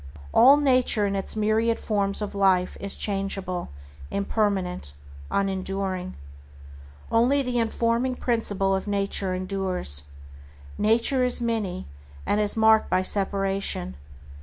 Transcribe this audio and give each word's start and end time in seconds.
All 0.33 0.57
nature 0.57 1.05
in 1.05 1.15
its 1.15 1.35
myriad 1.35 1.77
forms 1.77 2.23
of 2.23 2.33
life 2.33 2.75
is 2.79 2.95
changeable, 2.95 3.69
impermanent, 4.09 4.93
unenduring. 5.29 6.15
Only 7.11 7.43
the 7.43 7.59
informing 7.59 8.15
Principle 8.15 8.75
of 8.75 8.87
nature 8.87 9.35
endures. 9.35 10.05
Nature 10.75 11.23
is 11.23 11.39
many, 11.39 11.85
and 12.25 12.41
is 12.41 12.57
marked 12.57 12.89
by 12.89 13.03
separation. 13.03 13.93